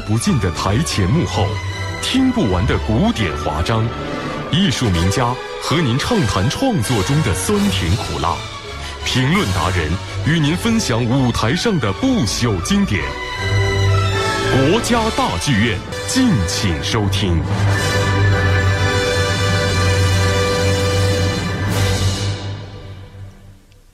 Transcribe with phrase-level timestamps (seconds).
[0.00, 1.46] 不尽的台前幕后，
[2.02, 3.86] 听不完的古典华章，
[4.52, 8.36] 艺术名家和您畅谈创作中的酸甜苦辣，
[9.04, 9.90] 评论达人
[10.26, 13.02] 与您分享舞台上的不朽经典。
[14.50, 17.40] 国家大剧院，敬请收听。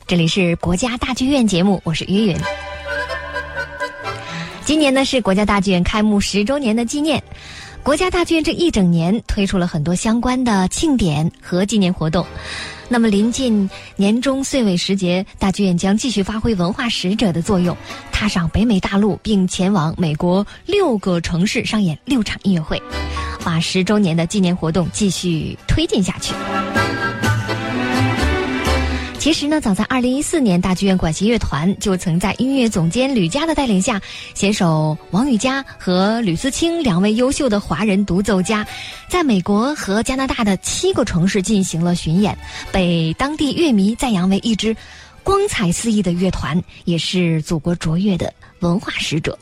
[0.07, 2.37] 这里是国家大剧院节目，我是于云。
[4.65, 7.23] 今年呢是国家大剧院开幕十周年的纪念，
[7.83, 12.27] 国家大剧院这一整年推出了很多相关的庆典和纪念活动。
[12.89, 17.77] 那么临近年终岁尾时节，大剧院将继续发挥文化使者的作用，
[18.11, 22.81] 踏上北美大陆，并前往美国六个城市上演六场音乐会，
[23.45, 26.33] 把十周年的纪念活动继续推进下去。
[29.25, 33.99] 其实呢，早在二零一四年，大剧院管弦乐团就曾在音乐总监吕嘉的带领下，
[34.35, 38.67] 携手王羽佳和吕思清两位优秀的华人独奏家，
[39.09, 42.37] 在美国和加拿大的七个城市进行了巡演，
[42.71, 44.77] 被当地乐迷赞扬为一支
[45.23, 49.39] 光彩四溢的乐团，也是祖国卓越的文化使者。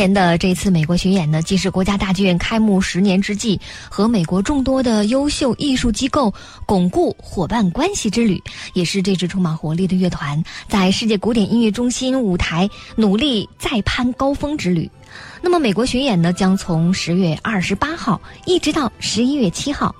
[0.00, 6.32] 年的这次美国巡演呢，既是国家大剧院开幕十年之际，和美国众多的优秀艺术机构
[6.64, 12.66] 巩固伙伴关系之旅，也是这支充满活力的乐团在世界古典音乐中心舞台
[12.96, 14.90] 努力再攀高峰之旅。
[15.42, 19.94] 那么，美国巡演呢，将从十月二十八号一直到十一月七号。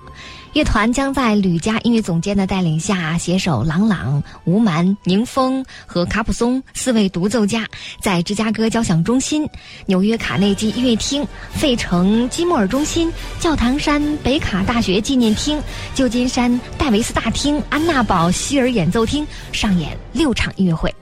[0.53, 7.65] 乐团将在吕嘉音乐总监的带领下，携手郎朗、吴蛮、宁峰和卡普松四位独奏家，
[8.01, 9.47] 在芝加哥交响中心、
[9.85, 13.09] 纽约卡内基音乐厅、费城基莫尔中心、
[13.39, 15.57] 教堂山北卡大学纪念厅、
[15.95, 20.93] 旧金山戴维斯大厅、安娜堡希尔演奏厅上演六场音乐会。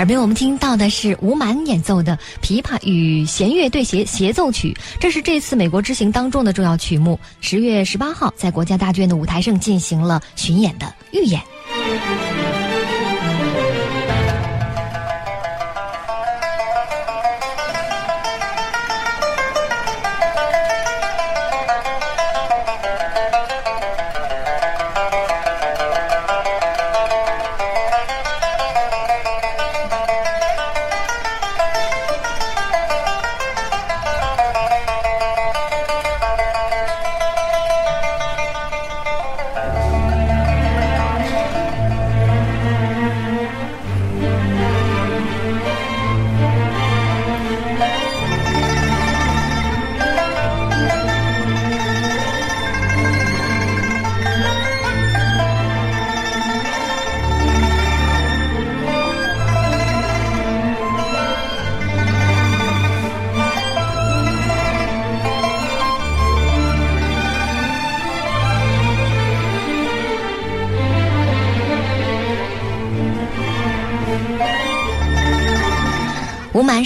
[0.00, 7.20] 耳边我们听到的是吴蛮演奏的琵琶与弦乐对协协奏曲，这是这次美国之行当中的重要曲目。
[7.42, 11.38] 十月十八号，在国家大剧院的舞台上进行了巡演的预演。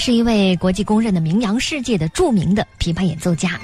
[0.04, 3.58] 是一位国际公认的名扬世界的著名的琵琶演奏家，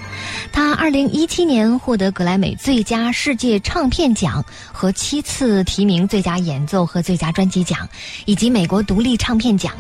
[0.51, 4.43] 他2017年获得格莱美最佳世界唱片奖
[4.73, 7.87] 和七次提名最佳演奏和最佳专辑奖，
[8.25, 9.75] 以及美国独立唱片奖。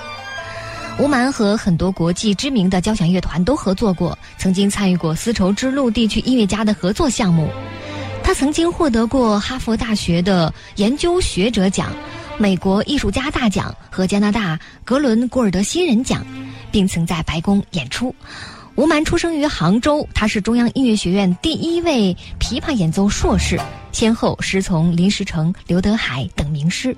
[0.98, 7.48] 吴蛮和很多国际知名的交响乐团都合作过，曾经参与过丝绸之路地区音乐家的合作项目。
[8.22, 11.90] 他曾经获得过哈佛大学的研究学者奖。
[12.38, 16.24] 美国艺术家大奖和加拿大格伦古尔德新人奖，
[16.70, 18.14] 并曾在白宫演出。
[18.76, 23.58] 吴蛮出生于杭州，他是中央音乐学院第一位琵琶演奏硕士，
[23.92, 26.96] 先后师从林石成、刘德海等名师。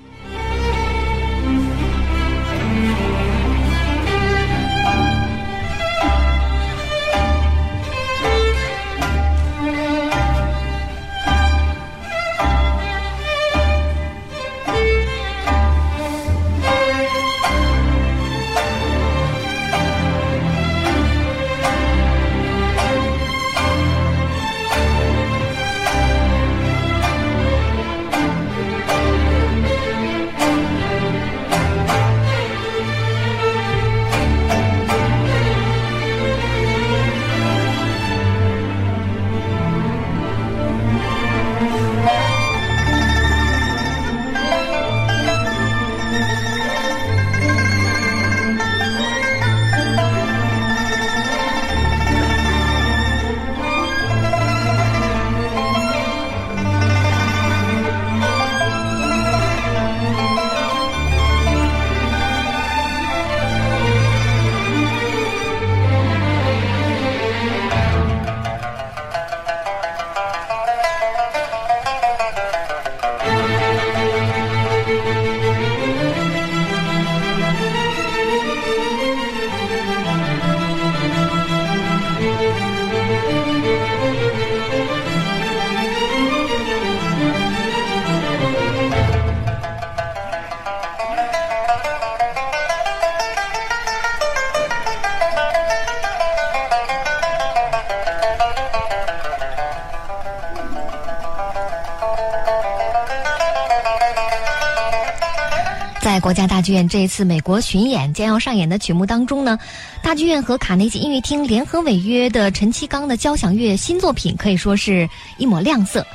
[106.73, 109.57] 院这次美国巡演将要上演的曲目当中呢，
[110.01, 116.05] 大剧院和卡内基音乐厅联合违约的陈其刚的交响乐新作品可以说是一抹亮色。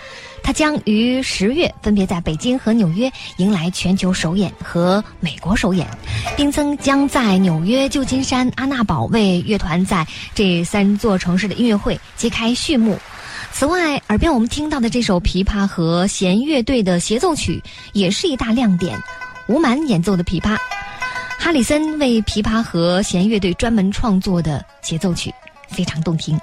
[0.41, 5.87] 他将于十月分别在北京和纽约迎来全球首演和美国首演，
[6.37, 12.99] 并曾将在纽约、旧金山、阿纳堡为乐团在这三座城市的音乐会揭开序幕。
[13.53, 17.63] 此外，耳边我们听到的这首琵琶和弦乐队的协奏曲
[17.93, 18.99] 也是一大亮点。
[19.49, 20.59] 吴蛮演奏的琵琶，
[21.39, 25.35] 哈里森为琵琶和弦乐队专门创作的协奏曲，
[25.69, 26.39] 非常动听。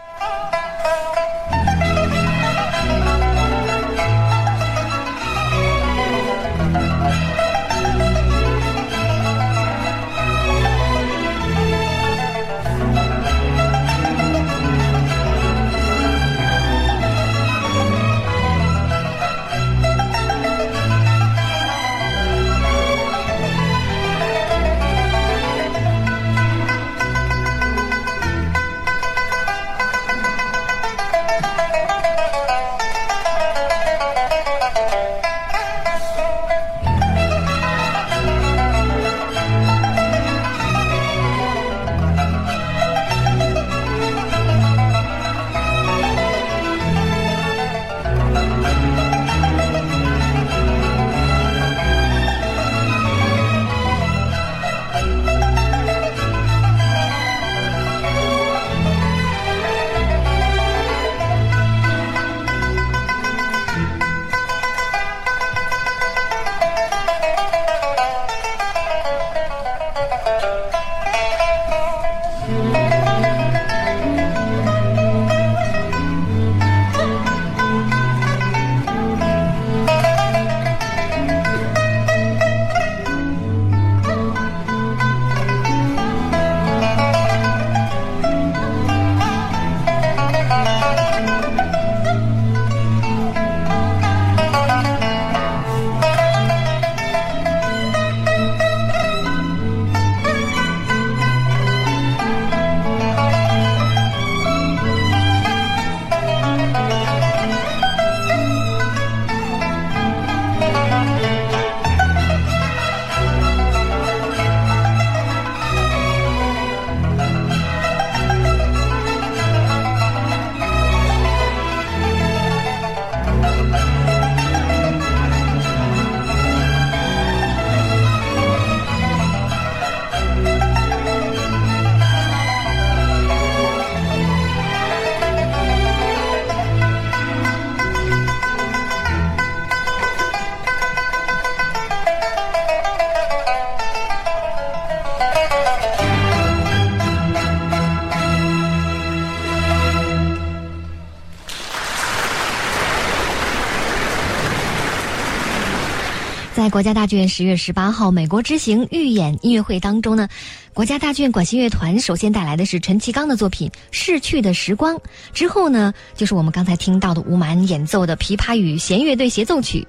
[156.56, 160.30] 在国家大剧院十月十八号美国之行预演音乐会当中呢，
[160.74, 164.96] 国家大剧院管弦乐团首先带来的是陈其刚的作品《逝去的时光》，
[165.34, 169.86] 之后呢就是我们刚才听到的吴蛮演奏的琵琶与弦乐队协奏曲，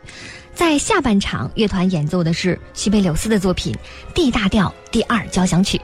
[0.55, 3.73] 在下半场乐团演奏的是西贝柳斯的作品
[4.13, 5.79] 《D 大调第二交响曲》。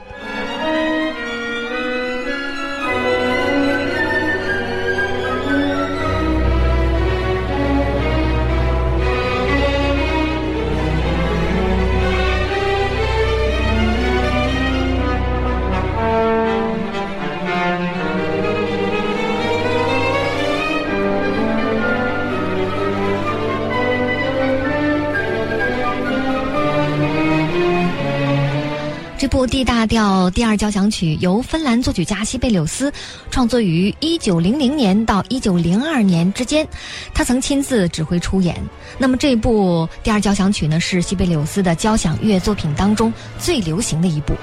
[29.47, 32.91] D 大调第二交响曲由芬兰作曲家西贝柳斯
[33.29, 36.67] 创作于一九零零年到一九零二年之间，
[37.13, 38.55] 他曾亲自指挥出演。
[38.97, 44.33] 那么这部第二交响曲呢，是西贝柳斯的交响乐作品当中最流行的一部。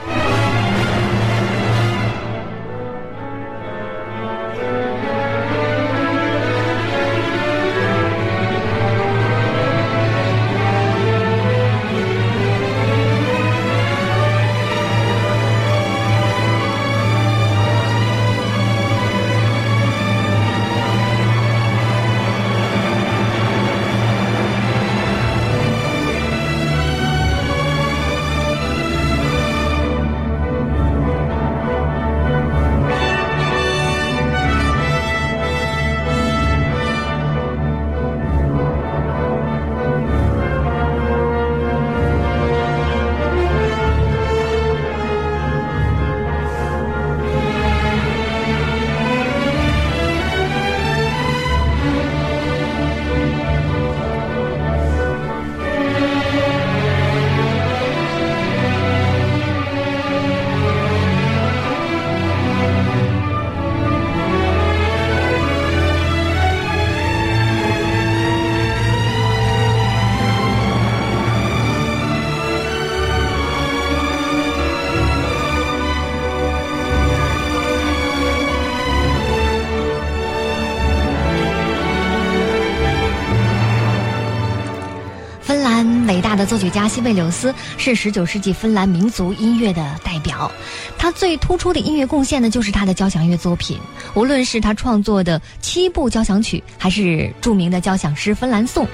[86.46, 90.50] 作曲家西贝柳斯是十九世纪芬兰民族音乐的代表，
[90.98, 93.78] 他最突出的音乐贡献呢，就是他的交响乐作品。
[94.14, 98.84] 无论是他创作的七部交响曲，还是著名的交响诗《芬兰颂》，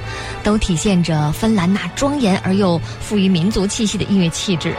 [0.42, 4.74] 都体现着芬兰那庄严而又富于民族气息的音乐气质。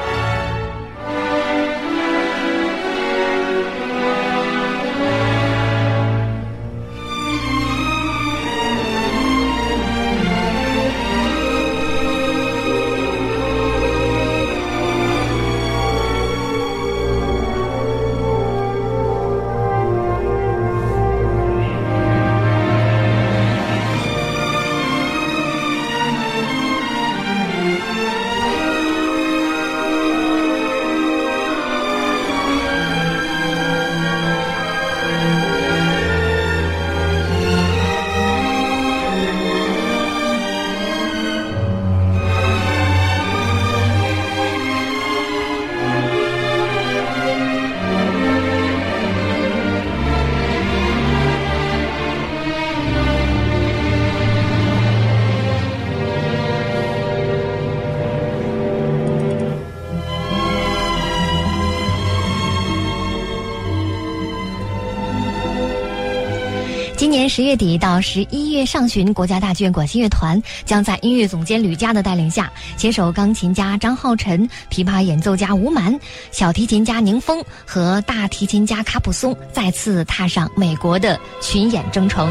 [67.38, 75.96] 十月底到十一月上旬，国家大剧院管弦乐团将在音乐总监吕嘉的带领下，携手钢琴家张浩辰、琵琶演奏家吴蛮、
[76.32, 82.28] 小提琴家宁峰和大提琴家卡普松，再次踏上美国的巡演征程。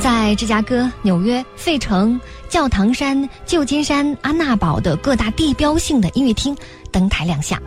[0.00, 6.56] 在芝加哥、纽约、费城、教堂山、旧金山、安娜堡的各大地标性的音乐厅
[6.90, 7.60] 登台亮相。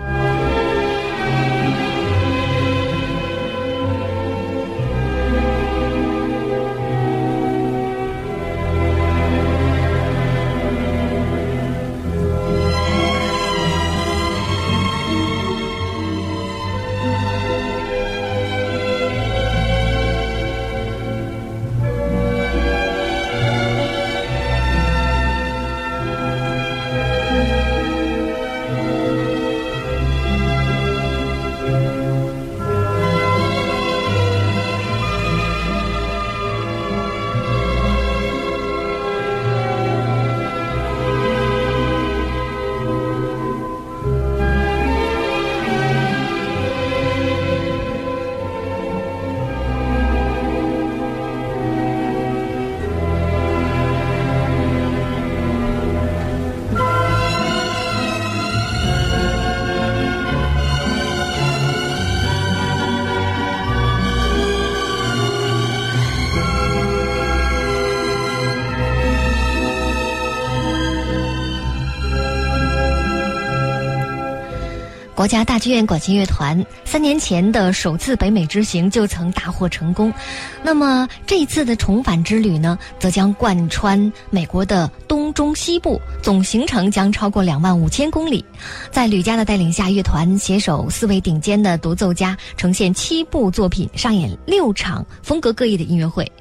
[75.18, 80.14] 国家大剧院管弦乐团三年前的首次北美之行就曾大获成功，
[80.62, 88.46] 那么这一次的重返之旅呢，则将贯穿美国的东中西部，总行程将超过两万五千公里。
[88.92, 96.32] 在吕嘉的带领下，乐团携手四位顶尖的独奏家，呈现七部作品，上演六场风格各异的音乐会。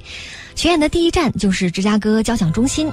[0.53, 2.91] 巡演的第一站就是芝加哥交响中心。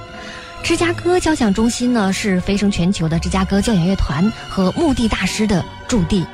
[0.63, 6.25] 芝加哥交响中心呢，是飞升全球的芝加哥交响乐团和墓地大师的驻地。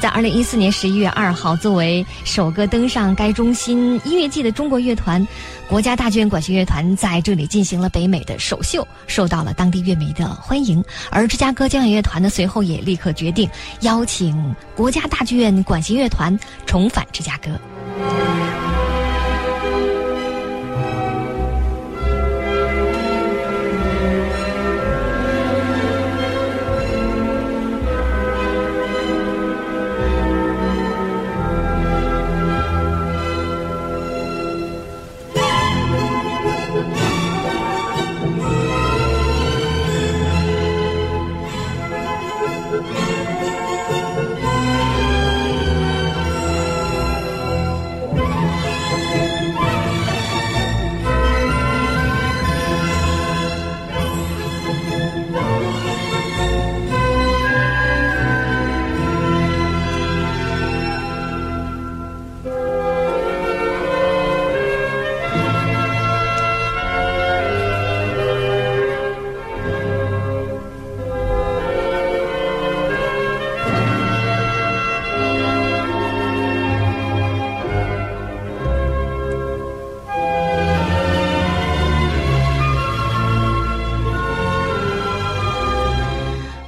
[0.00, 5.26] 在二零一四年十一月二号，作为首个登上该中心音乐季的中国乐团——
[5.68, 10.84] 国家大剧院管弦乐团，在这里进行了北美的首秀，受到了当地乐迷的欢迎。
[11.10, 13.48] 而芝加哥交响乐团呢，随后也立刻决定
[13.80, 18.65] 邀请国家大剧院管弦乐团重返芝加哥。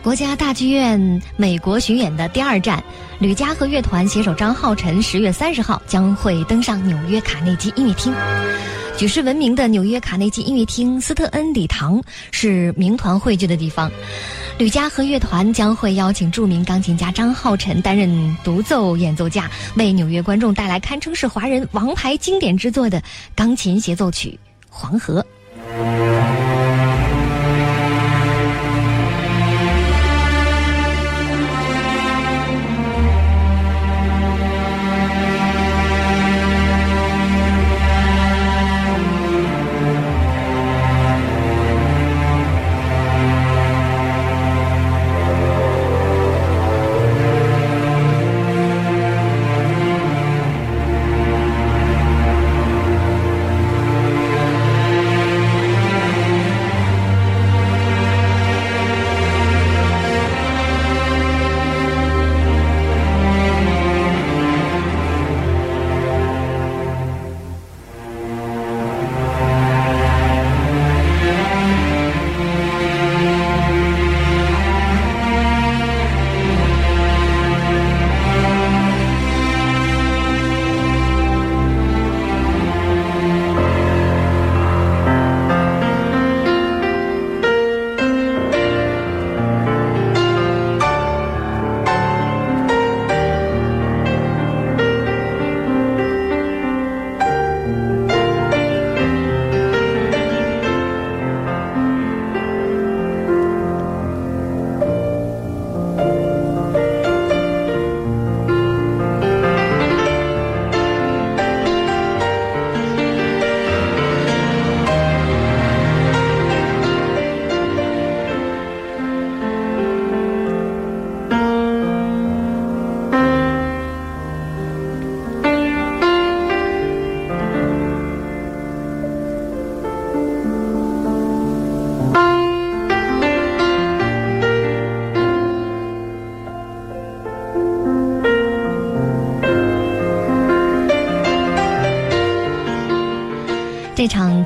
[0.08, 2.82] 国家大剧院美国巡演的第二站，
[3.18, 8.10] 吕嘉和乐团携手张浩辰，十月三十号将会登上纽约卡内基音乐厅。
[8.96, 13.92] 举世闻名的纽约卡内基音乐厅斯特恩礼堂是名团汇聚的地方。
[14.56, 23.02] 吕嘉和乐团将会邀请著名钢琴家张浩辰担任独奏演奏家，为纽约观众带来堪称是华人王牌经典之作的
[23.36, 24.30] 钢琴协奏曲
[24.70, 25.20] 《黄河》。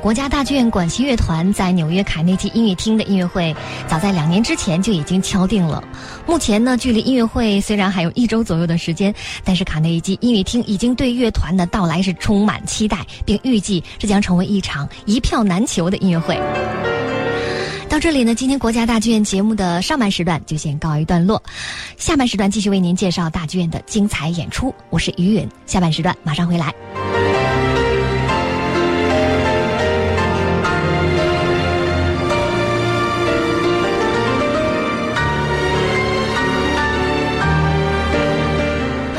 [0.03, 3.55] 国家大剧院管弦乐团在纽约卡内基音乐厅的音乐会，
[3.87, 5.81] 早在两年之前就已经敲定了。
[6.27, 16.37] 目前呢，距离音乐会虽然还有一周左右的时间，但是卡内基音乐厅已经对乐团的到来是充满期待，并预计这将成为一场一票难求的音乐会。
[17.87, 21.41] 到这里呢，今天国家大剧院节目的上半时段就先告一段落，
[21.95, 24.75] 下半时段继续为您介绍大剧院的精彩演出。
[24.89, 26.73] 我是于允，下半时段马上回来。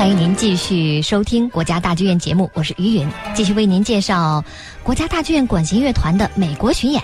[0.05, 4.45] 欢迎您继续收听国家大剧院节目，我是于云，继续为您介绍
[4.83, 7.01] 国家大剧院管弦乐团的美国巡演。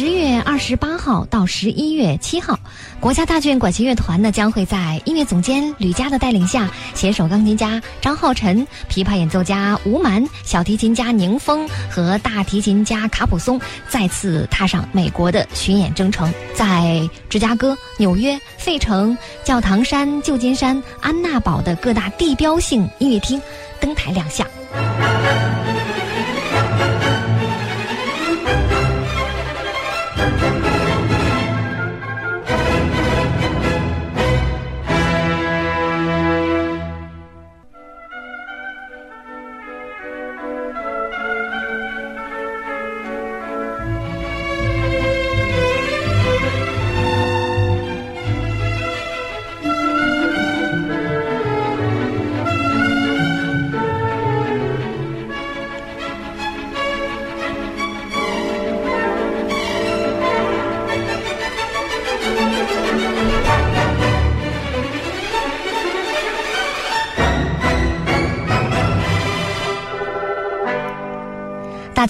[0.00, 2.58] 十月二十八号到十一月七号，
[3.00, 13.60] 国家大剧院管弦乐团呢将会在音乐总监吕嘉的带领下，携手钢琴家张浩辰、琵琶演奏家吴蛮、小提琴家宁峰和大提琴家卡普松，
[13.90, 23.38] 再次踏上美国的巡演征程，在芝加哥、纽约、费城、教堂山、旧金山、安娜堡的各大地标性音乐厅
[23.78, 24.46] 登台亮相。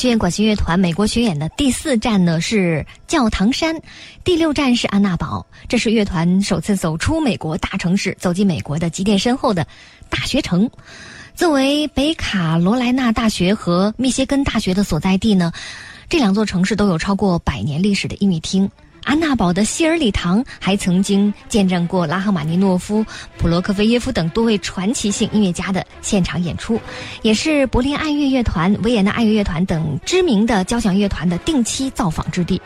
[0.01, 3.83] 剧院管弦乐团美国巡演的第四站呢是教堂山，
[4.25, 5.47] 第六站是安娜堡。
[5.69, 9.67] 这是乐团首次走出美国大城市，走进美国的积淀深厚的
[10.09, 10.71] 大学城。
[11.35, 15.53] 作为北卡罗来纳大学和密歇根大学的所在地呢，
[16.09, 18.71] 这两座城市都有超过百年历史的音乐厅。
[19.05, 23.05] 安娜堡的希尔礼堂还曾经见证过拉赫玛尼诺夫、
[23.39, 26.81] 普罗科菲耶夫等多位传奇性音乐家的现场演出，
[27.23, 32.61] 也是柏林爱乐乐团、维也纳爱乐乐团等知名的交响乐团的定期造访之地。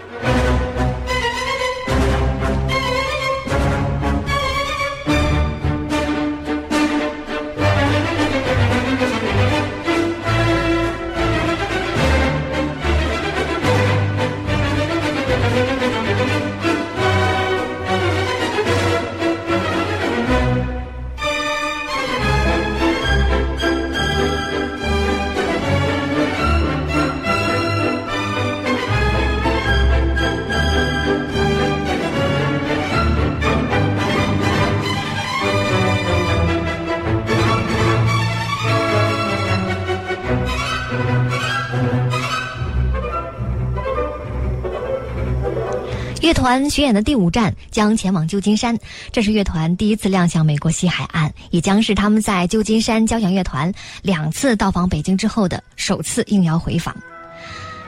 [46.55, 48.79] 团巡演的第五站将前往旧金山，
[49.11, 56.95] 这是乐团第一次亮相美国西海岸，也将是他们在旧金山交响乐团两次到访北京之后的首次应邀回访。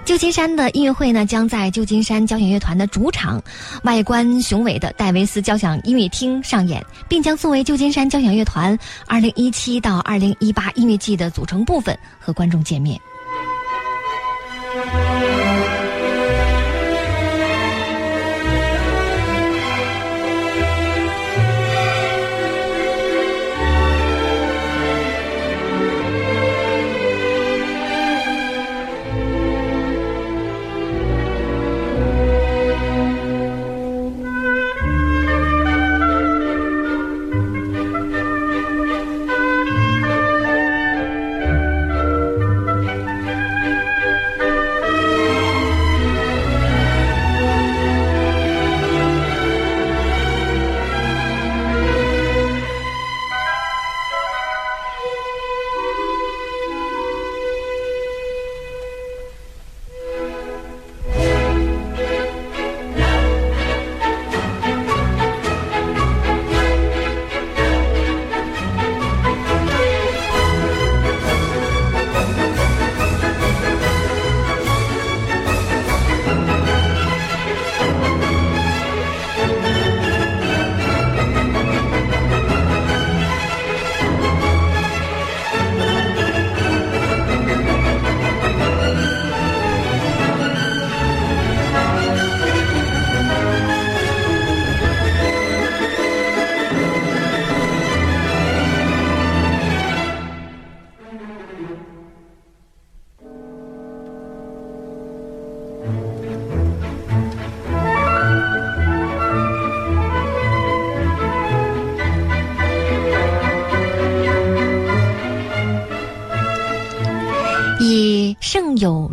[0.04, 3.40] 旧金山的音乐会呢，将在旧金山交响乐团的主场、
[3.84, 8.76] 外观雄伟的戴维斯交响音乐厅上演，并将作为旧金山交响乐团
[9.06, 13.00] 2017到2018音乐季的组成部分和观众见面。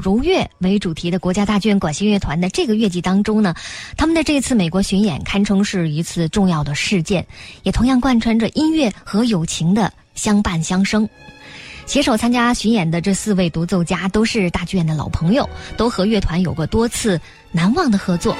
[0.04, 3.56] 如月为主题的国家大剧院管弦乐团的这个乐季当中呢，
[3.96, 7.26] 他们的这次美国巡演堪称是一次重要的事件，
[7.63, 11.08] 也同样贯穿着音乐和友情的相伴相生。
[11.86, 17.20] 携手参加巡演的这四位独奏家都是大剧院的老朋友，都和乐团有过多次
[17.54, 18.36] 难忘的合作。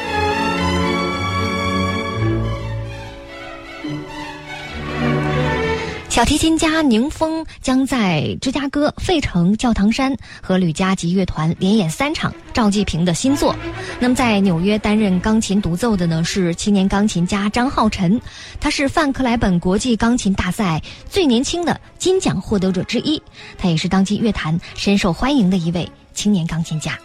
[6.13, 13.56] 小提琴家宁峰将在芝加哥费城教堂山和吕嘉吉乐团连演三场赵季平的新作。
[13.99, 18.21] 那么在纽约担任钢琴独奏的呢是青年钢琴家张浩辰，
[18.60, 23.19] 他是范克莱本国际钢琴大赛最年轻的金奖获得者之一，
[23.58, 26.95] 他也是当今乐坛深受欢迎的一位青年钢琴家。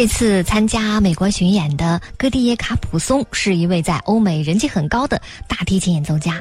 [0.00, 6.40] 这次参加美国巡演的戈迪耶卡普松是一位在欧美人气很高的大提琴演奏家，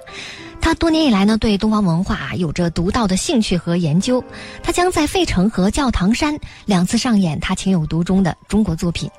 [0.62, 4.24] 他多年以来呢对东方文化有着独到的兴趣和研究，
[4.64, 9.12] 他将在费城和教堂山两次上演他情有独钟的中国作品。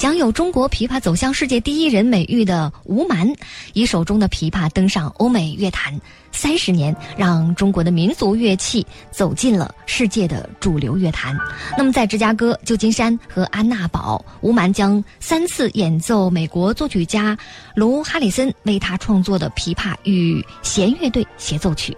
[0.00, 3.30] 享有中国琵琶走向世界第一人美誉的吴蛮，
[3.74, 6.00] 以手中的琵琶登上欧美乐坛
[6.32, 11.36] 三十年，让中国的民族乐器走进了世界的主流乐坛。
[11.76, 17.36] 那么，在芝加哥、旧金山和安娜堡，吴蛮将三次演奏美国作曲家
[17.74, 21.94] 卢哈里森为他创作的琵琶与弦乐队协奏曲。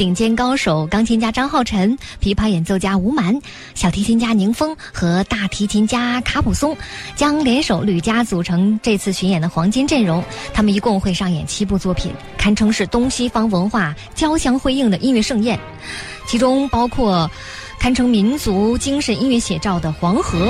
[0.00, 3.38] 顶尖高手：钢琴家张浩辰、琵琶演奏家吴蛮、
[3.74, 6.74] 小提琴家宁峰和大提琴家卡普松，
[7.14, 10.24] 将联手吕家组成这次巡演的黄金阵容。
[10.54, 15.60] 他们一共会上演七部作品，堪称是东西方文化交相辉映的音乐盛宴。
[16.26, 17.30] 其中包括
[17.80, 20.48] 堪称民族精神音乐写照的《黄河》，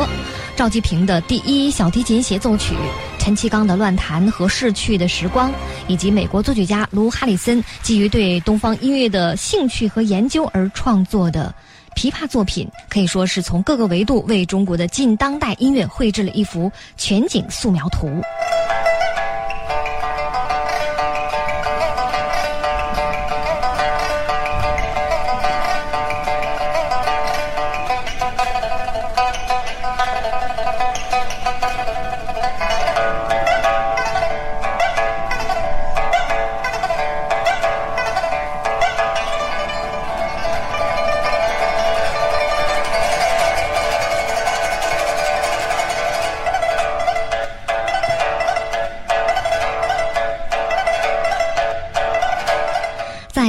[0.57, 2.75] 赵季平的第一小提琴协奏曲。
[3.21, 5.49] 陈其刚的《乱弹》和《逝去的时光》，
[5.87, 11.55] 以及美国作曲家卢哈里森基于对东方音乐的兴趣和研究而创作的
[11.95, 18.11] 琵琶作品，可以说是从各个维度为中国的近当代音乐绘制了一幅全景素描图。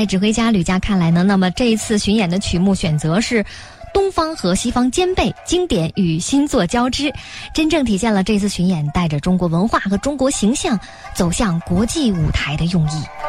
[0.01, 3.45] 在指挥家吕嘉看来呢，那么这一次巡演的曲目选择是
[3.93, 7.13] 东方和西方兼备，经典与新作交织，
[7.53, 10.79] 真正体现了这次巡演带着中国文化和中国形象
[11.13, 13.20] 走向国际舞台的用意。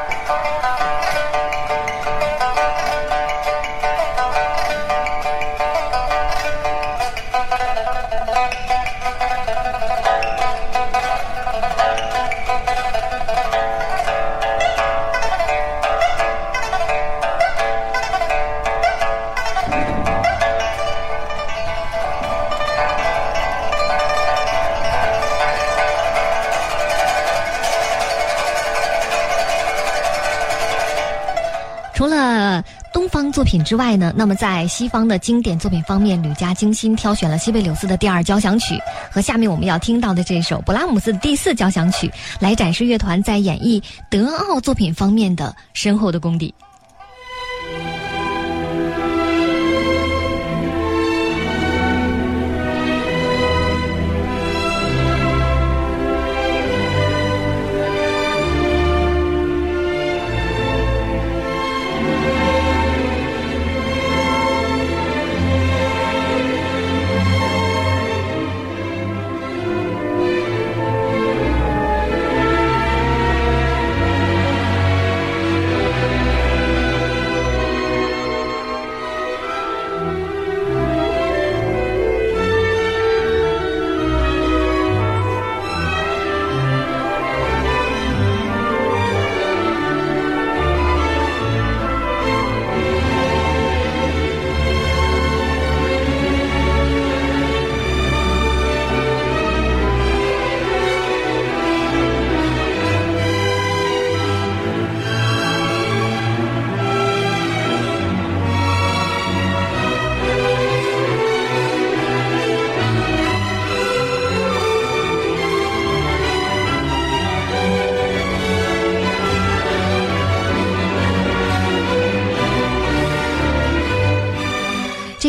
[33.32, 38.78] 作品之外呢，那么在西方的经典作品方面，吕嘉精心挑选了西贝柳斯的第二交响曲
[39.10, 46.54] 和下面我们要听到的这首勃拉姆斯的第四交响曲，来展示乐团在演绎德奥作品方面的深厚的功底。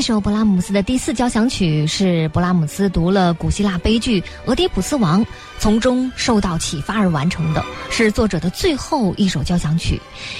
[0.03, 5.25] 首勃拉姆斯的第四交响曲是勃拉姆斯读了古希腊悲剧《俄狄浦斯王》，
[5.59, 9.99] 从中受到启发而完成的，是作者的最后一首交响曲，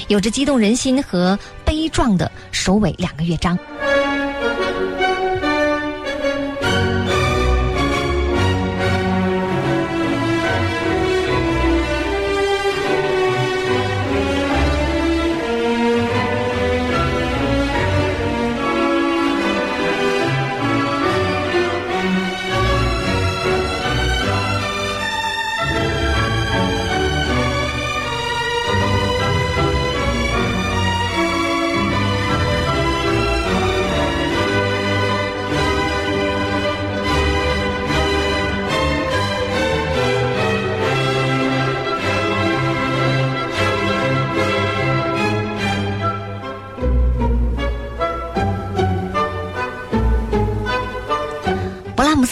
[0.09, 3.57] 有着激动人心和悲壮的首尾两个乐章。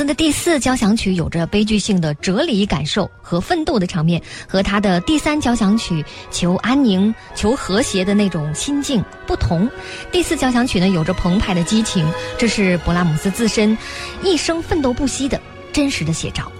[0.01, 9.69] 勃拉姆斯的第四交响曲有着悲剧性的哲理感受和奋斗的场面，和他的第三交响曲求安宁、求和谐的那种心境不同。
[10.11, 13.77] 第四交响曲呢，有着澎湃的激情，这是勃拉姆斯自身
[14.23, 15.39] 一生奋斗不息的
[15.71, 16.51] 真实的写照。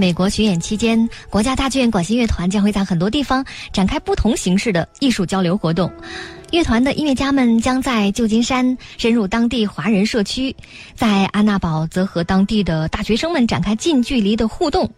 [0.00, 5.92] 美国巡演期间，国家大剧院管弦乐团将会在很多地方展开不同形式的艺术交流活动。
[6.52, 10.56] 乐团的音乐家们将在旧金山深入当地华人社区，
[10.94, 14.90] 在安娜堡则和当地的大学生们展开近距离的互动。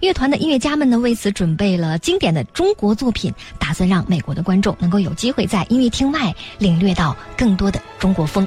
[0.00, 8.46] 乐团的音乐家们呢，为此准备了经典的中国作品，打算让美国的观众能够有机会在音乐厅外领略到更多的中国风。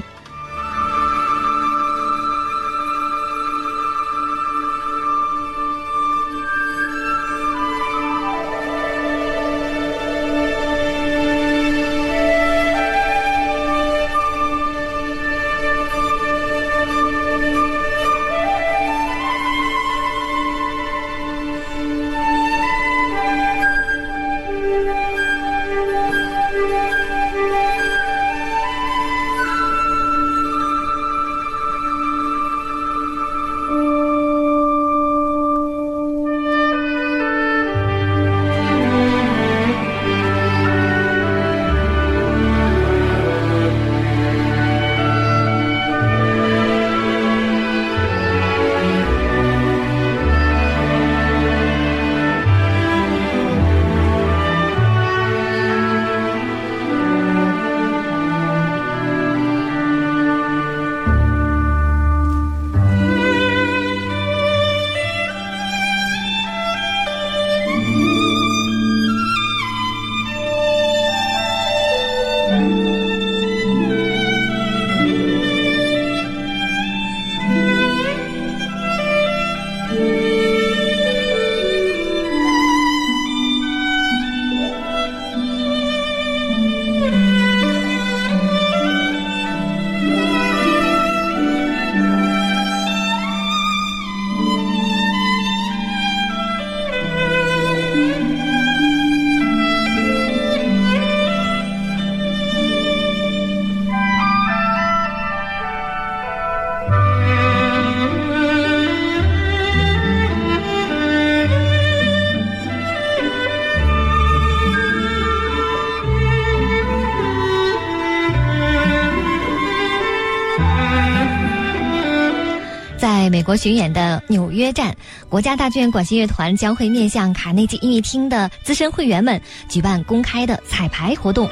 [123.56, 124.96] 巡演的纽约站，
[125.28, 131.48] 国家大剧院管弦乐团将会面向卡内基音乐厅的资深会员们举办公开的彩排活动。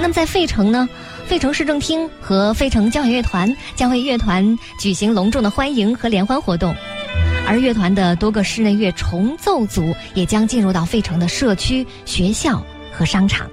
[0.00, 0.88] 那么在费城呢？
[1.26, 6.74] 费城市政厅和费城交响乐团将为乐团举行隆重的欢迎和联欢活动，
[7.46, 13.48] 而乐团的多个室内乐重奏组也将进入到费城的社区、学校和商场。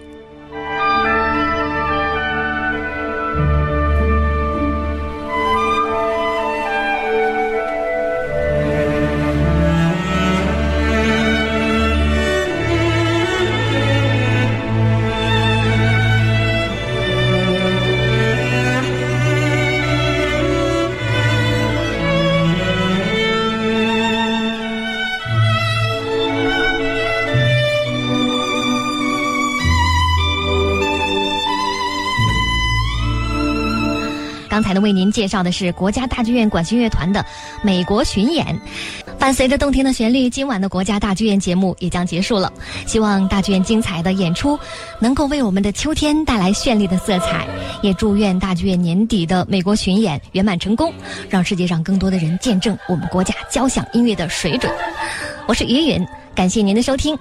[34.59, 37.25] 刚才呢，为您介绍的是国家大剧院管弦乐团的
[37.61, 38.59] 美国巡演。
[39.17, 42.51] 伴随着动听的旋律，今晚的国家大剧院节目也将结束了。
[42.85, 44.59] 希望大剧院精彩的演出
[44.99, 47.47] 能够为我们的秋天带来绚丽的色彩，
[47.81, 50.93] 也祝愿大剧院年底的美国巡演圆满成功，
[51.29, 54.69] 让世界上更多的人见证我们国家交响音乐的水准。
[55.47, 56.05] 我是于允，
[56.35, 57.17] 感谢您的收听。